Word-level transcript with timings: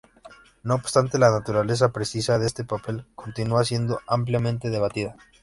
No 0.63 0.73
obstante, 0.73 1.19
la 1.19 1.29
naturaleza 1.29 1.91
precisa 1.93 2.39
de 2.39 2.47
este 2.47 2.63
papel 2.63 3.05
continúa 3.13 3.63
siendo 3.63 3.99
ampliamente 4.07 4.71
debatida. 4.71 5.15